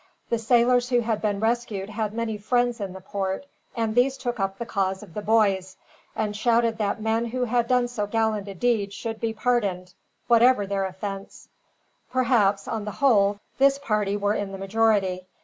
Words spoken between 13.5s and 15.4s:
this party were in the majority.